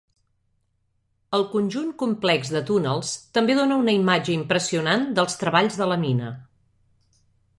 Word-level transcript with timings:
El 1.37 1.43
conjunt 1.51 1.91
complex 2.03 2.49
de 2.55 2.61
túnels 2.69 3.11
també 3.37 3.57
dóna 3.59 3.77
una 3.83 3.95
imatge 3.97 4.35
impressionant 4.39 5.05
dels 5.19 5.39
treballs 5.43 5.81
de 5.83 5.91
la 5.93 6.01
mina. 6.07 6.33